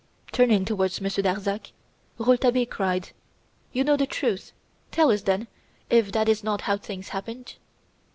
[0.31, 1.73] Turning towards Monsieur Darzac,
[2.17, 3.09] Rouletabille cried:
[3.71, 4.51] "You know the truth!
[4.89, 5.47] Tell us, then,
[5.91, 7.53] if that is not how things happened."